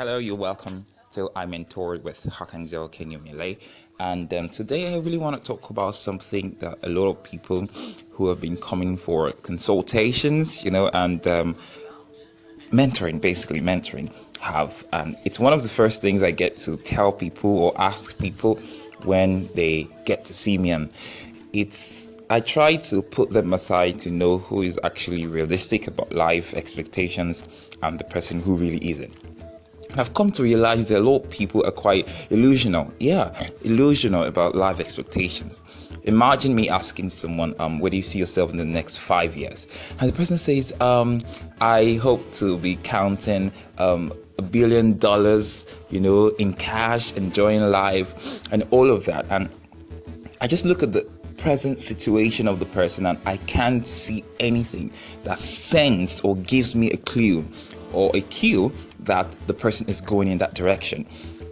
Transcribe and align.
Hello, 0.00 0.16
you're 0.16 0.34
welcome 0.34 0.86
to 1.10 1.30
I 1.36 1.44
Mentored 1.44 2.04
with 2.04 2.22
Hakanzel 2.22 2.90
Kenyumile. 2.90 3.60
And 3.98 4.32
um, 4.32 4.48
today 4.48 4.94
I 4.94 4.96
really 4.96 5.18
want 5.18 5.36
to 5.36 5.46
talk 5.46 5.68
about 5.68 5.94
something 5.94 6.56
that 6.60 6.78
a 6.82 6.88
lot 6.88 7.08
of 7.08 7.22
people 7.22 7.66
who 8.12 8.28
have 8.30 8.40
been 8.40 8.56
coming 8.56 8.96
for 8.96 9.30
consultations, 9.32 10.64
you 10.64 10.70
know, 10.70 10.88
and 10.94 11.26
um, 11.26 11.54
mentoring, 12.70 13.20
basically 13.20 13.60
mentoring, 13.60 14.10
have. 14.38 14.86
And 14.94 15.16
it's 15.26 15.38
one 15.38 15.52
of 15.52 15.62
the 15.62 15.68
first 15.68 16.00
things 16.00 16.22
I 16.22 16.30
get 16.30 16.56
to 16.64 16.78
tell 16.78 17.12
people 17.12 17.58
or 17.58 17.78
ask 17.78 18.18
people 18.18 18.54
when 19.04 19.48
they 19.48 19.86
get 20.06 20.24
to 20.24 20.32
see 20.32 20.56
me. 20.56 20.70
And 20.70 20.90
it's 21.52 22.08
I 22.30 22.40
try 22.40 22.76
to 22.76 23.02
put 23.02 23.30
them 23.30 23.52
aside 23.52 24.00
to 24.00 24.10
know 24.10 24.38
who 24.38 24.62
is 24.62 24.80
actually 24.82 25.26
realistic 25.26 25.88
about 25.88 26.10
life 26.12 26.54
expectations 26.54 27.46
and 27.82 27.98
the 27.98 28.04
person 28.04 28.40
who 28.40 28.54
really 28.54 28.78
isn't. 28.88 29.29
I've 29.96 30.14
come 30.14 30.30
to 30.32 30.42
realize 30.42 30.88
that 30.88 30.98
a 30.98 31.00
lot 31.00 31.24
of 31.24 31.30
people 31.30 31.64
are 31.66 31.72
quite 31.72 32.06
illusional. 32.30 32.92
Yeah, 33.00 33.30
illusional 33.64 34.26
about 34.26 34.54
life 34.54 34.80
expectations. 34.80 35.62
Imagine 36.04 36.54
me 36.54 36.68
asking 36.68 37.10
someone, 37.10 37.54
um, 37.58 37.78
where 37.80 37.90
do 37.90 37.96
you 37.96 38.02
see 38.02 38.18
yourself 38.18 38.50
in 38.50 38.56
the 38.56 38.64
next 38.64 38.98
five 38.98 39.36
years? 39.36 39.66
And 39.98 40.08
the 40.08 40.16
person 40.16 40.38
says, 40.38 40.72
um, 40.80 41.22
I 41.60 41.94
hope 41.94 42.32
to 42.34 42.56
be 42.58 42.76
counting 42.76 43.52
um, 43.78 44.12
a 44.38 44.42
billion 44.42 44.96
dollars, 44.98 45.66
you 45.90 46.00
know, 46.00 46.28
in 46.38 46.54
cash, 46.54 47.12
enjoying 47.14 47.62
life, 47.70 48.42
and 48.52 48.66
all 48.70 48.90
of 48.90 49.04
that. 49.06 49.26
And 49.28 49.50
I 50.40 50.46
just 50.46 50.64
look 50.64 50.82
at 50.82 50.92
the 50.92 51.02
present 51.36 51.80
situation 51.80 52.46
of 52.46 52.60
the 52.60 52.66
person 52.66 53.06
and 53.06 53.18
I 53.24 53.38
can't 53.38 53.86
see 53.86 54.22
anything 54.40 54.92
that 55.24 55.38
sends 55.38 56.20
or 56.20 56.36
gives 56.36 56.74
me 56.74 56.90
a 56.90 56.98
clue 56.98 57.46
or 57.92 58.10
a 58.14 58.20
cue 58.22 58.72
that 59.00 59.34
the 59.46 59.54
person 59.54 59.88
is 59.88 60.00
going 60.00 60.28
in 60.28 60.38
that 60.38 60.54
direction. 60.54 61.06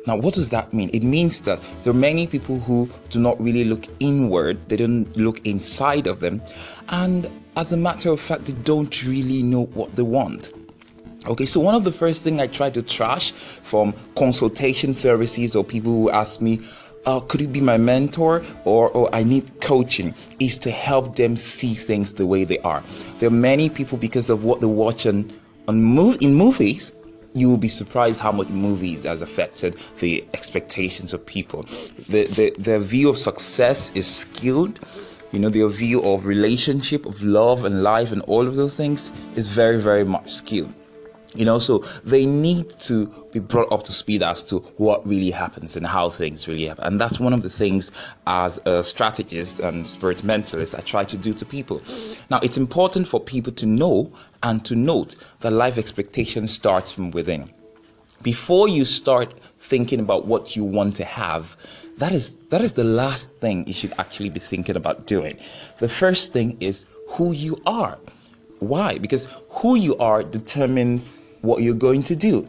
Now, 0.06 0.16
what 0.16 0.34
does 0.34 0.48
that 0.50 0.72
mean? 0.72 0.90
It 0.92 1.02
means 1.02 1.40
that 1.40 1.60
there 1.84 1.90
are 1.90 1.96
many 1.96 2.26
people 2.26 2.60
who 2.60 2.88
do 3.10 3.18
not 3.18 3.40
really 3.40 3.64
look 3.64 3.84
inward, 4.00 4.58
they 4.68 4.76
don't 4.76 5.14
look 5.16 5.44
inside 5.46 6.06
of 6.06 6.20
them, 6.20 6.40
and 6.88 7.28
as 7.56 7.72
a 7.72 7.76
matter 7.76 8.10
of 8.10 8.20
fact, 8.20 8.46
they 8.46 8.52
don't 8.52 9.04
really 9.04 9.42
know 9.42 9.64
what 9.74 9.96
they 9.96 10.02
want. 10.02 10.52
Okay, 11.26 11.44
so 11.44 11.60
one 11.60 11.74
of 11.74 11.84
the 11.84 11.92
first 11.92 12.22
things 12.22 12.40
I 12.40 12.46
try 12.46 12.70
to 12.70 12.80
trash 12.80 13.32
from 13.32 13.92
consultation 14.16 14.94
services 14.94 15.54
or 15.56 15.64
people 15.64 15.92
who 15.92 16.10
ask 16.10 16.40
me, 16.40 16.60
uh, 17.04 17.20
could 17.20 17.40
you 17.40 17.48
be 17.48 17.60
my 17.60 17.76
mentor 17.76 18.42
or, 18.64 18.88
or 18.90 19.14
I 19.14 19.24
need 19.24 19.60
coaching 19.60 20.14
is 20.38 20.56
to 20.58 20.70
help 20.70 21.16
them 21.16 21.36
see 21.36 21.74
things 21.74 22.12
the 22.12 22.26
way 22.26 22.44
they 22.44 22.58
are. 22.60 22.82
There 23.18 23.28
are 23.28 23.40
many 23.52 23.68
people 23.68 23.98
because 23.98 24.30
of 24.30 24.44
what 24.44 24.60
they 24.60 24.66
watch 24.66 25.06
on, 25.06 25.30
on 25.68 25.76
in 26.20 26.34
movies 26.34 26.92
you 27.34 27.48
will 27.48 27.58
be 27.58 27.68
surprised 27.68 28.20
how 28.20 28.32
much 28.32 28.48
movies 28.48 29.04
has 29.04 29.22
affected 29.22 29.76
the 30.00 30.24
expectations 30.34 31.12
of 31.12 31.24
people. 31.24 31.62
The, 32.08 32.24
the, 32.24 32.54
their 32.58 32.78
view 32.78 33.08
of 33.08 33.18
success 33.18 33.92
is 33.94 34.06
skewed. 34.06 34.80
You 35.30 35.38
know, 35.38 35.50
their 35.50 35.68
view 35.68 36.02
of 36.02 36.24
relationship, 36.24 37.04
of 37.04 37.22
love 37.22 37.64
and 37.64 37.82
life 37.82 38.12
and 38.12 38.22
all 38.22 38.46
of 38.46 38.56
those 38.56 38.74
things 38.74 39.12
is 39.36 39.46
very, 39.48 39.80
very 39.80 40.04
much 40.04 40.32
skewed. 40.32 40.72
You 41.38 41.44
know, 41.44 41.60
so 41.60 41.84
they 42.04 42.26
need 42.26 42.68
to 42.80 43.06
be 43.30 43.38
brought 43.38 43.70
up 43.70 43.84
to 43.84 43.92
speed 43.92 44.24
as 44.24 44.42
to 44.44 44.58
what 44.76 45.06
really 45.06 45.30
happens 45.30 45.76
and 45.76 45.86
how 45.86 46.10
things 46.10 46.48
really 46.48 46.66
happen. 46.66 46.82
And 46.82 47.00
that's 47.00 47.20
one 47.20 47.32
of 47.32 47.42
the 47.42 47.48
things 47.48 47.92
as 48.26 48.58
uh, 48.66 48.78
a 48.78 48.82
strategist 48.82 49.60
and 49.60 49.86
spirit 49.86 50.18
mentalist 50.22 50.76
I 50.76 50.80
try 50.80 51.04
to 51.04 51.16
do 51.16 51.32
to 51.34 51.44
people. 51.44 51.80
Now, 52.28 52.40
it's 52.42 52.58
important 52.58 53.06
for 53.06 53.20
people 53.20 53.52
to 53.52 53.66
know 53.66 54.10
and 54.42 54.64
to 54.64 54.74
note 54.74 55.14
that 55.42 55.52
life 55.52 55.78
expectation 55.78 56.48
starts 56.48 56.90
from 56.90 57.12
within. 57.12 57.48
Before 58.22 58.66
you 58.66 58.84
start 58.84 59.32
thinking 59.60 60.00
about 60.00 60.26
what 60.26 60.56
you 60.56 60.64
want 60.64 60.96
to 60.96 61.04
have, 61.04 61.56
that 61.98 62.10
is 62.10 62.34
that 62.50 62.62
is 62.62 62.72
the 62.72 62.82
last 62.82 63.30
thing 63.38 63.64
you 63.66 63.72
should 63.72 63.92
actually 63.98 64.30
be 64.30 64.40
thinking 64.40 64.74
about 64.74 65.06
doing. 65.06 65.38
The 65.78 65.88
first 65.88 66.32
thing 66.32 66.56
is 66.58 66.86
who 67.10 67.30
you 67.30 67.62
are. 67.64 67.96
Why? 68.60 68.98
Because 68.98 69.28
who 69.50 69.76
you 69.76 69.96
are 69.98 70.24
determines 70.24 71.17
what 71.42 71.62
you're 71.62 71.74
going 71.74 72.02
to 72.04 72.16
do. 72.16 72.48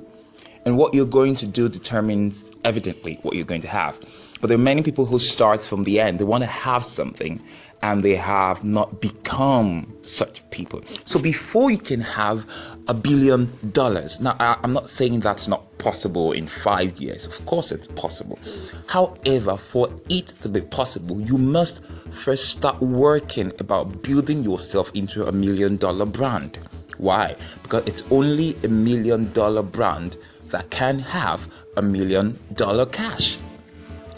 And 0.66 0.77
what 0.77 0.94
you're 0.94 1.05
going 1.05 1.35
to 1.38 1.47
do 1.47 1.69
determines 1.69 2.51
evidently 2.63 3.17
what 3.22 3.35
you're 3.35 3.45
going 3.45 3.61
to 3.61 3.67
have. 3.67 4.00
But 4.41 4.47
there 4.47 4.55
are 4.55 4.61
many 4.61 4.83
people 4.83 5.05
who 5.05 5.19
start 5.19 5.61
from 5.61 5.83
the 5.83 6.00
end. 6.00 6.19
They 6.19 6.23
want 6.23 6.44
to 6.44 6.50
have 6.50 6.85
something 6.85 7.41
and 7.81 8.03
they 8.03 8.16
have 8.16 8.63
not 8.63 9.01
become 9.01 9.91
such 10.01 10.47
people. 10.49 10.81
So 11.05 11.19
before 11.19 11.72
you 11.72 11.78
can 11.78 12.01
have 12.01 12.45
a 12.88 12.94
billion 12.94 13.51
dollars, 13.72 14.19
now 14.19 14.35
I, 14.39 14.57
am 14.63 14.73
not 14.73 14.89
saying 14.89 15.22
that's 15.22 15.47
not 15.47 15.78
possible 15.78 16.31
in 16.31 16.47
five 16.47 16.97
years. 16.99 17.25
Of 17.25 17.45
course, 17.45 17.72
it's 17.72 17.88
possible. 17.88 18.39
However, 18.88 19.55
for 19.57 19.89
it 20.09 20.28
to 20.41 20.49
be 20.49 20.61
possible, 20.61 21.22
you 21.22 21.38
must 21.38 21.83
first 22.11 22.49
start 22.49 22.79
working 22.81 23.51
about 23.59 24.03
building 24.03 24.44
yourself 24.44 24.91
into 24.94 25.25
a 25.28 25.31
million 25.31 25.78
dollar 25.78 26.05
brand. 26.05 26.59
Why? 26.99 27.35
Because 27.63 27.87
it's 27.87 28.03
only 28.11 28.57
a 28.63 28.67
million 28.67 29.31
dollar 29.31 29.63
brand 29.63 30.17
that 30.49 30.69
can 30.69 30.99
have 30.99 31.47
a 31.77 31.81
million 31.81 32.37
dollar 32.53 32.85
cash. 32.85 33.37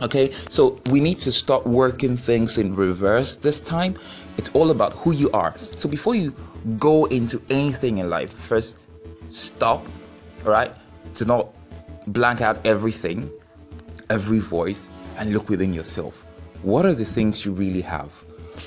Okay, 0.02 0.32
so 0.50 0.80
we 0.90 1.00
need 1.00 1.20
to 1.20 1.32
start 1.32 1.66
working 1.68 2.18
things 2.18 2.58
in 2.58 2.76
reverse 2.76 3.36
this 3.36 3.62
time. 3.62 3.96
It's 4.38 4.50
all 4.56 4.72
about 4.72 4.94
who 4.94 5.14
you 5.14 5.30
are. 5.30 5.56
So 5.76 5.88
before 5.88 6.16
you 6.16 6.34
go 6.80 7.06
into 7.06 7.40
anything 7.52 8.00
in 8.00 8.10
life, 8.10 8.34
first 8.34 8.80
stop, 9.28 9.86
all 10.44 10.52
right? 10.52 10.72
To 11.16 11.26
not 11.26 11.54
blank 12.08 12.42
out 12.42 12.66
everything, 12.66 13.30
every 14.10 14.40
voice, 14.40 14.90
and 15.18 15.34
look 15.34 15.50
within 15.50 15.72
yourself. 15.72 16.26
What 16.64 16.84
are 16.88 16.96
the 16.96 17.06
things 17.06 17.46
you 17.46 17.52
really 17.52 17.82
have? 17.82 18.12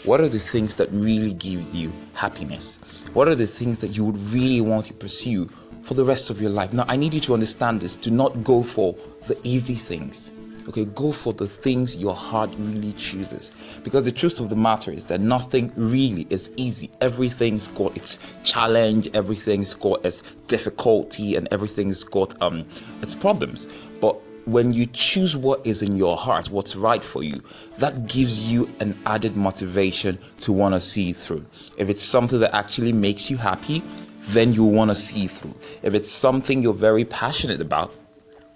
What 0.05 0.21
are 0.21 0.29
the 0.29 0.39
things 0.39 0.75
that 0.77 0.91
really 0.93 1.33
gives 1.33 1.75
you 1.75 1.93
happiness? 2.15 2.77
What 3.13 3.29
are 3.29 3.35
the 3.35 3.47
things 3.47 3.79
that 3.79 3.89
you 3.89 4.05
would 4.05 4.19
really 4.33 4.61
want 4.61 4.87
to 4.87 4.95
pursue 4.95 5.49
for 5.83 5.95
the 5.95 6.05
rest 6.05 6.31
of 6.31 6.41
your 6.41 6.51
life? 6.51 6.73
Now, 6.73 6.85
I 6.89 6.97
need 6.97 7.15
you 7.15 7.21
to 7.21 7.35
understand 7.35 7.81
this. 7.81 7.97
Do 7.97 8.11
not 8.11 8.45
go 8.45 8.63
for 8.63 8.95
the 9.27 9.39
easy 9.45 9.75
things. 9.75 10.33
Okay, 10.67 10.87
go 10.87 11.13
for 11.13 11.35
the 11.35 11.47
things 11.47 11.95
your 11.97 12.15
heart 12.15 12.51
really 12.59 12.95
chooses. 12.95 13.51
Because 13.83 14.05
the 14.05 14.13
truth 14.13 14.41
of 14.41 14.49
the 14.49 14.57
matter 14.57 14.91
is 14.91 15.05
that 15.05 15.21
nothing 15.21 15.71
really 15.77 16.27
is 16.31 16.51
easy. 16.57 16.91
Everything's 17.03 17.69
got 17.69 17.95
its 17.95 18.19
challenge, 18.45 19.09
everything's 19.13 19.75
got 19.75 20.05
its 20.07 20.23
difficulty, 20.47 21.37
and 21.37 21.49
everything's 21.51 22.03
got 22.03 22.41
um 22.41 22.65
its 23.03 23.15
problems. 23.15 23.69
But 24.01 24.19
when 24.47 24.73
you 24.73 24.87
choose 24.87 25.37
what 25.37 25.67
is 25.67 25.83
in 25.83 25.97
your 25.97 26.17
heart, 26.17 26.51
what's 26.51 26.77
right 26.77 27.03
for 27.03 27.23
you, 27.23 27.43
that 27.79 28.07
gives 28.07 28.51
you 28.51 28.69
an 28.81 28.99
added 29.07 29.37
motivation 29.37 30.19
to 30.39 30.53
want 30.53 30.75
to 30.75 30.81
see 30.81 31.13
through. 31.13 31.45
If 31.77 31.89
it's 31.89 32.03
something 32.03 32.41
that 32.41 32.55
actually 32.55 32.93
makes 32.93 33.31
you 33.31 33.37
happy, 33.37 33.83
then 34.29 34.53
you 34.53 34.65
want 34.65 34.91
to 34.91 34.95
see 34.95 35.27
through. 35.27 35.55
If 35.83 35.95
it's 35.95 36.11
something 36.11 36.63
you're 36.63 36.75
very 36.75 37.05
passionate 37.05 37.61
about, 37.61 37.95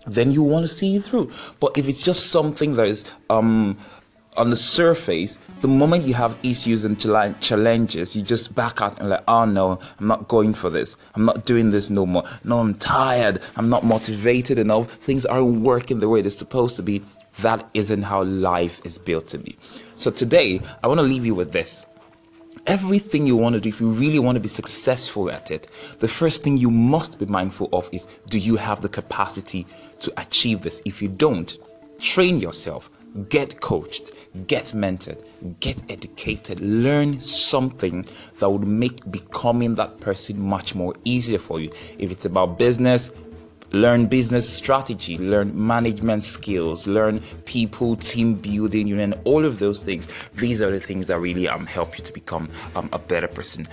then 0.06 0.32
you 0.32 0.42
want 0.42 0.64
to 0.64 0.68
see 0.68 0.96
it 0.96 1.04
through. 1.04 1.30
But 1.60 1.76
if 1.76 1.88
it's 1.88 2.02
just 2.02 2.30
something 2.30 2.74
that 2.76 2.88
is 2.88 3.04
um, 3.30 3.76
on 4.38 4.50
the 4.50 4.56
surface, 4.56 5.38
the 5.60 5.68
moment 5.68 6.04
you 6.04 6.14
have 6.14 6.38
issues 6.42 6.84
and 6.84 6.98
challenges, 6.98 8.16
you 8.16 8.22
just 8.22 8.54
back 8.54 8.80
out 8.80 8.98
and 9.00 9.10
like, 9.10 9.24
oh 9.28 9.44
no, 9.44 9.78
I'm 9.98 10.06
not 10.06 10.28
going 10.28 10.54
for 10.54 10.70
this. 10.70 10.96
I'm 11.14 11.24
not 11.24 11.44
doing 11.44 11.70
this 11.70 11.90
no 11.90 12.06
more. 12.06 12.22
No, 12.44 12.60
I'm 12.60 12.74
tired. 12.74 13.40
I'm 13.56 13.68
not 13.68 13.84
motivated 13.84 14.58
enough. 14.58 14.90
Things 14.90 15.26
aren't 15.26 15.60
working 15.60 16.00
the 16.00 16.08
way 16.08 16.22
they're 16.22 16.30
supposed 16.30 16.76
to 16.76 16.82
be. 16.82 17.02
That 17.40 17.68
isn't 17.74 18.02
how 18.02 18.24
life 18.24 18.80
is 18.84 18.98
built 18.98 19.28
to 19.28 19.38
be. 19.38 19.56
So 19.96 20.10
today, 20.10 20.60
I 20.82 20.88
want 20.88 20.98
to 20.98 21.06
leave 21.06 21.26
you 21.26 21.34
with 21.34 21.52
this 21.52 21.84
everything 22.66 23.26
you 23.26 23.36
want 23.36 23.54
to 23.54 23.60
do, 23.60 23.68
if 23.68 23.80
you 23.80 23.88
really 23.88 24.18
want 24.18 24.36
to 24.36 24.40
be 24.40 24.48
successful 24.48 25.30
at 25.30 25.50
it, 25.50 25.68
the 26.00 26.08
first 26.08 26.42
thing 26.42 26.58
you 26.58 26.70
must 26.70 27.18
be 27.18 27.24
mindful 27.24 27.68
of 27.72 27.88
is 27.92 28.06
do 28.28 28.38
you 28.38 28.56
have 28.56 28.82
the 28.82 28.88
capacity 28.88 29.66
to 30.00 30.12
achieve 30.20 30.62
this? 30.62 30.82
If 30.84 31.00
you 31.00 31.08
don't, 31.08 31.56
train 31.98 32.38
yourself, 32.38 32.90
get 33.28 33.60
coached, 33.60 34.10
get 34.46 34.66
mentored, 34.66 35.22
get 35.60 35.80
educated, 35.90 36.60
learn 36.60 37.20
something 37.20 38.06
that 38.38 38.50
would 38.50 38.66
make 38.66 39.10
becoming 39.10 39.74
that 39.76 40.00
person 40.00 40.40
much 40.40 40.74
more 40.74 40.94
easier 41.04 41.38
for 41.38 41.60
you. 41.60 41.70
If 41.98 42.10
it's 42.10 42.24
about 42.24 42.58
business, 42.58 43.10
learn 43.72 44.06
business 44.06 44.48
strategy, 44.48 45.18
learn 45.18 45.52
management 45.66 46.22
skills, 46.24 46.86
learn 46.86 47.20
people, 47.44 47.96
team 47.96 48.34
building, 48.34 48.86
you 48.86 48.96
know, 48.96 49.18
all 49.24 49.44
of 49.44 49.58
those 49.58 49.80
things. 49.80 50.08
These 50.34 50.62
are 50.62 50.70
the 50.70 50.80
things 50.80 51.08
that 51.08 51.18
really 51.18 51.48
um, 51.48 51.66
help 51.66 51.98
you 51.98 52.04
to 52.04 52.12
become 52.12 52.48
um, 52.76 52.88
a 52.92 52.98
better 52.98 53.28
person. 53.28 53.66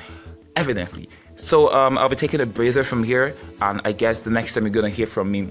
Evidently. 0.56 1.10
So 1.36 1.74
um, 1.74 1.98
I'll 1.98 2.08
be 2.08 2.16
taking 2.16 2.40
a 2.40 2.46
breather 2.46 2.84
from 2.84 3.04
here, 3.04 3.36
and 3.62 3.82
I 3.84 3.92
guess 3.92 4.22
the 4.22 4.30
next 4.30 4.54
time 4.54 4.64
you're 4.64 4.72
gonna 4.74 4.90
hear 4.90 5.08
from 5.08 5.30
me, 5.30 5.50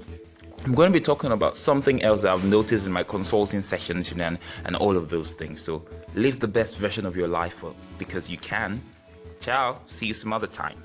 I'm 0.64 0.72
going 0.72 0.90
to 0.90 0.98
be 0.98 1.04
talking 1.04 1.32
about 1.32 1.58
something 1.58 2.02
else 2.02 2.22
that 2.22 2.32
I've 2.32 2.44
noticed 2.46 2.86
in 2.86 2.92
my 2.92 3.02
consulting 3.02 3.60
sessions, 3.60 4.10
you 4.10 4.16
know, 4.16 4.24
and, 4.24 4.38
and 4.64 4.74
all 4.76 4.96
of 4.96 5.10
those 5.10 5.32
things. 5.32 5.60
So 5.60 5.84
live 6.14 6.40
the 6.40 6.48
best 6.48 6.78
version 6.78 7.04
of 7.04 7.14
your 7.18 7.28
life 7.28 7.62
uh, 7.62 7.68
because 7.98 8.30
you 8.30 8.38
can. 8.38 8.80
Ciao. 9.40 9.78
See 9.88 10.06
you 10.06 10.14
some 10.14 10.32
other 10.32 10.46
time. 10.46 10.82